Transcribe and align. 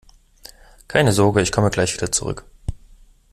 Keine 0.87 1.11
Sorge, 1.13 1.41
ich 1.43 1.51
komme 1.51 1.69
gleich 1.69 1.93
wieder 1.93 2.11
zurück! 2.11 2.43